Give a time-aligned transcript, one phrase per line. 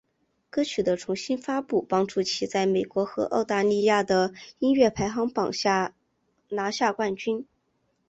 [0.49, 5.93] 歌曲的重新发布帮助其在美国和澳大利亚的音乐排行榜上
[6.49, 7.45] 拿下冠军。